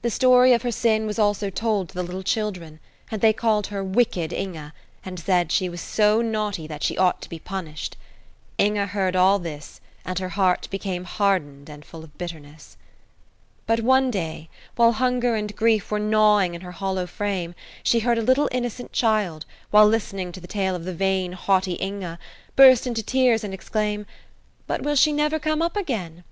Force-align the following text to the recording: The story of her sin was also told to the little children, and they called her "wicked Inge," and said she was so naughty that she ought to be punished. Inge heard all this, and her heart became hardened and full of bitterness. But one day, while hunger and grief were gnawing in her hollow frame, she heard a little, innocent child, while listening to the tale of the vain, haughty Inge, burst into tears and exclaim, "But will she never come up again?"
The 0.00 0.10
story 0.10 0.52
of 0.54 0.62
her 0.62 0.72
sin 0.72 1.06
was 1.06 1.20
also 1.20 1.48
told 1.48 1.88
to 1.88 1.94
the 1.94 2.02
little 2.02 2.24
children, 2.24 2.80
and 3.12 3.20
they 3.20 3.32
called 3.32 3.68
her 3.68 3.84
"wicked 3.84 4.32
Inge," 4.32 4.72
and 5.04 5.20
said 5.20 5.52
she 5.52 5.68
was 5.68 5.80
so 5.80 6.20
naughty 6.20 6.66
that 6.66 6.82
she 6.82 6.98
ought 6.98 7.22
to 7.22 7.28
be 7.28 7.38
punished. 7.38 7.96
Inge 8.58 8.90
heard 8.90 9.14
all 9.14 9.38
this, 9.38 9.80
and 10.04 10.18
her 10.18 10.30
heart 10.30 10.66
became 10.72 11.04
hardened 11.04 11.68
and 11.70 11.84
full 11.84 12.02
of 12.02 12.18
bitterness. 12.18 12.76
But 13.64 13.82
one 13.82 14.10
day, 14.10 14.48
while 14.74 14.90
hunger 14.94 15.36
and 15.36 15.54
grief 15.54 15.92
were 15.92 16.00
gnawing 16.00 16.56
in 16.56 16.62
her 16.62 16.72
hollow 16.72 17.06
frame, 17.06 17.54
she 17.84 18.00
heard 18.00 18.18
a 18.18 18.22
little, 18.22 18.48
innocent 18.50 18.90
child, 18.92 19.46
while 19.70 19.86
listening 19.86 20.32
to 20.32 20.40
the 20.40 20.48
tale 20.48 20.74
of 20.74 20.84
the 20.84 20.92
vain, 20.92 21.34
haughty 21.34 21.74
Inge, 21.74 22.18
burst 22.56 22.84
into 22.84 23.04
tears 23.04 23.44
and 23.44 23.54
exclaim, 23.54 24.06
"But 24.66 24.82
will 24.82 24.96
she 24.96 25.12
never 25.12 25.38
come 25.38 25.62
up 25.62 25.76
again?" 25.76 26.24